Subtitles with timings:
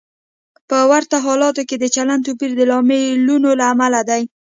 [0.69, 4.23] په ورته حالتونو کې د چلند توپیر د لاملونو له امله دی.